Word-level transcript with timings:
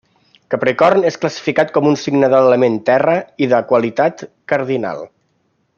Capricorn 0.53 1.03
és 1.09 1.17
classificat 1.25 1.73
com 1.75 1.89
un 1.91 1.99
signe 2.05 2.31
de 2.35 2.41
l'element 2.45 2.79
terra 2.91 3.15
i 3.47 3.51
de 3.53 3.61
qualitat 3.73 4.25
cardinal. 4.55 5.07